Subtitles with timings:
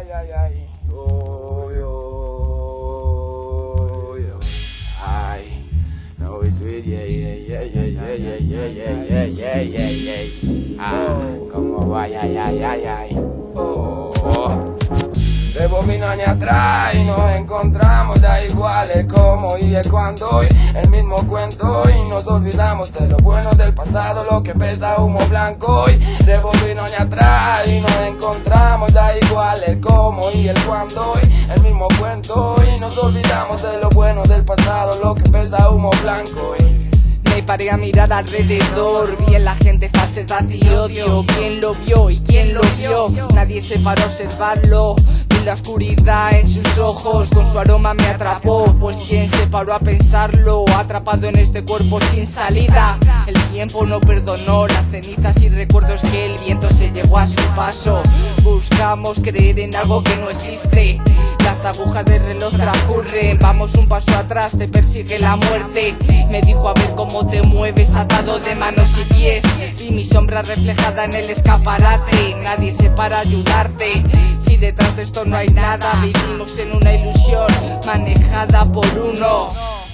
[0.00, 0.54] Ay, ay, ay.
[0.96, 1.92] Oh, yo,
[4.16, 4.40] yo.
[5.04, 5.44] Ay.
[6.16, 10.80] No, it's sweet, yeah, yeah, yeah, yeah, yeah, yeah, yeah, yeah, yeah, yeah, yeah, yeah.
[10.80, 11.20] Ah,
[11.52, 13.10] como ay, ay, ay, ay, ay.
[13.54, 14.70] Oh.
[15.52, 20.48] De bobino año atrás y nos encontramos, da igual el cómo y el cuándo y
[20.78, 25.20] el mismo cuento y nos olvidamos de lo bueno del pasado, lo que pesa humo
[25.28, 30.58] blanco y de bobino año atrás y nos encontramos, da igual el cómo y el
[30.64, 35.28] cuándo y el mismo cuento y nos olvidamos de lo bueno del pasado, lo que
[35.28, 36.90] pesa humo blanco y
[37.30, 41.24] me paré a mirar alrededor, vi en la gente falsedad y odio.
[41.38, 43.10] ¿Quién lo vio y quién lo vio?
[43.34, 44.96] Nadie se paró a observarlo.
[45.28, 48.74] Vi la oscuridad en sus ojos, con su aroma me atrapó.
[48.78, 52.98] Pues quién se paró a pensarlo, atrapado en este cuerpo sin salida.
[53.26, 57.42] El tiempo no perdonó las cenizas y recuerdos que el viento se llevó a su
[57.54, 58.02] paso.
[58.42, 60.98] Buscamos creer en algo que no existe.
[61.44, 65.94] Las agujas del reloj transcurren, vamos un paso atrás, te persigue la muerte.
[66.30, 69.44] Me dijo a ver cómo te mueves atado de manos y pies
[69.78, 72.36] y mi sombra reflejada en el escaparate.
[72.42, 74.02] Nadie se para ayudarte.
[74.40, 77.52] Si detrás de esto no hay nada, vivimos en una ilusión
[77.84, 79.48] manejada por uno.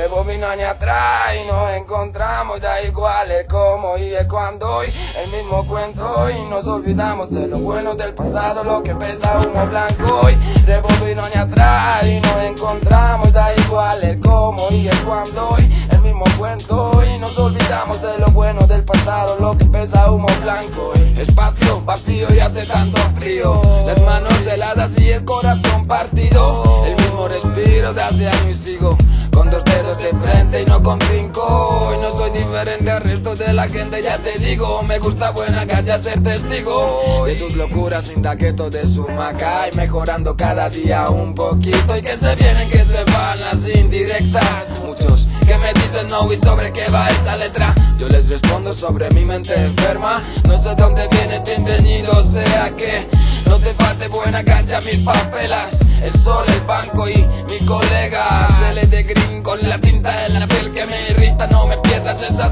[0.00, 4.88] De bobino año atrás y nos encontramos, da igual el cómo y el cuándo y
[5.18, 9.66] el mismo cuento y nos olvidamos de lo bueno del pasado, lo que pesa humo
[9.66, 15.02] blanco y de bobino año atrás y nos encontramos, da igual el cómo y el
[15.02, 19.66] cuándo y el mismo cuento y nos olvidamos de lo bueno del pasado, lo que
[19.66, 25.26] pesa humo blanco y espacio vacío y hace tanto frío, las manos heladas y el
[25.26, 28.96] corazón partido, el mismo respiro de hace años y sigo
[29.30, 29.62] con dos
[29.98, 31.92] de frente y no con cinco.
[31.94, 34.82] Y no soy diferente al resto de la gente, ya te digo.
[34.82, 40.36] Me gusta buena calle ser testigo de tus locuras, indagueto de su maca y mejorando
[40.36, 41.96] cada día un poquito.
[41.96, 44.80] Y que se vienen, que se van las indirectas.
[44.84, 47.74] Muchos que me dicen no y sobre qué va esa letra.
[47.98, 50.22] Yo les respondo sobre mi mente enferma.
[50.46, 53.08] No sé dónde vienes, bienvenido sea que.
[53.46, 55.80] No te falte buena cancha, mil papelas.
[56.02, 57.26] El sol, el banco y
[57.70, 58.48] mi colega.
[58.58, 61.46] Se le de green con la tinta en la piel que me irrita.
[61.46, 62.48] No me pierdas esa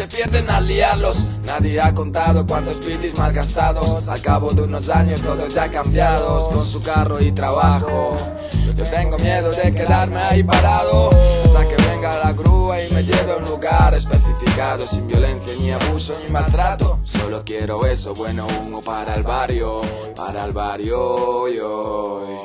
[0.00, 1.26] se pierden al liarlos.
[1.44, 4.08] Nadie ha contado cuántos pitis malgastados.
[4.08, 6.48] Al cabo de unos años, todos ya cambiados.
[6.48, 8.16] Con su carro y trabajo.
[8.76, 11.10] Yo tengo miedo de quedarme ahí parado.
[11.44, 14.86] Hasta que venga la grúa y me lleve a un lugar especificado.
[14.86, 17.00] Sin violencia, ni abuso, ni maltrato.
[17.04, 19.82] Solo quiero eso, bueno humo para el barrio.
[20.16, 22.40] Para el barrio, yo.